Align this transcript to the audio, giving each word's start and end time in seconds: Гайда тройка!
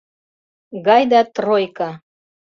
Гайда 0.87 1.21
тройка! 1.35 1.89